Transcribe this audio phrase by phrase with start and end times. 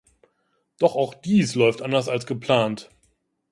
[0.79, 2.89] Doch auch dies läuft anders als geplant.